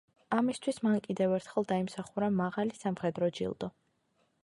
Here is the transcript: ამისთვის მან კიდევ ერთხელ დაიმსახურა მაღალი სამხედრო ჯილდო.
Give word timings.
ამისთვის 0.37 0.79
მან 0.85 0.95
კიდევ 1.09 1.35
ერთხელ 1.37 1.69
დაიმსახურა 1.73 2.33
მაღალი 2.41 2.83
სამხედრო 2.83 3.33
ჯილდო. 3.41 3.75